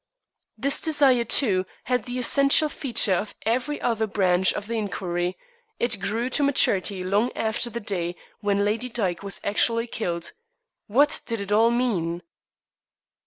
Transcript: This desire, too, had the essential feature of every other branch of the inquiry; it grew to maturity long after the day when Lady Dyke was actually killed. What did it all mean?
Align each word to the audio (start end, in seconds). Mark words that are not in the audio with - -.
This 0.57 0.81
desire, 0.81 1.23
too, 1.23 1.63
had 1.83 2.05
the 2.05 2.17
essential 2.17 2.69
feature 2.69 3.13
of 3.13 3.35
every 3.45 3.79
other 3.79 4.07
branch 4.07 4.51
of 4.51 4.65
the 4.65 4.73
inquiry; 4.73 5.37
it 5.79 5.99
grew 5.99 6.27
to 6.29 6.41
maturity 6.41 7.03
long 7.03 7.31
after 7.35 7.69
the 7.69 7.79
day 7.79 8.15
when 8.39 8.65
Lady 8.65 8.89
Dyke 8.89 9.21
was 9.21 9.39
actually 9.43 9.85
killed. 9.85 10.31
What 10.87 11.21
did 11.27 11.39
it 11.39 11.51
all 11.51 11.69
mean? 11.69 12.23